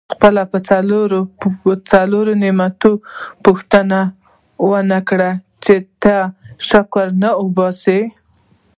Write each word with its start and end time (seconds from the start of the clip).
د 0.09 0.11
خپلو 1.77 2.19
نعمتونو 2.43 3.01
پوښتنه 3.45 3.99
ونه 4.69 4.99
کړي 5.09 5.31
چې 5.63 5.73
ته 6.01 6.15
یې 6.19 6.27
شکر 6.67 7.05
نه 7.21 7.29
وباسې. 7.43 7.99